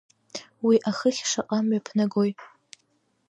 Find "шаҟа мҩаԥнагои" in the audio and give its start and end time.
1.29-2.31